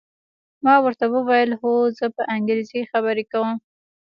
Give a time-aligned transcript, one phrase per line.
[0.65, 3.51] ما ورته وویل: هو، زه په انګریزي خبرې کوم.